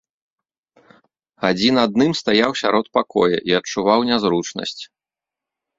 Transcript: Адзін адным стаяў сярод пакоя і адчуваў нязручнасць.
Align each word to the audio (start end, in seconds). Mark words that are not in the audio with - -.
Адзін 1.51 1.75
адным 1.85 2.11
стаяў 2.23 2.51
сярод 2.65 2.85
пакоя 2.99 3.37
і 3.53 3.57
адчуваў 3.61 3.99
нязручнасць. 4.13 4.81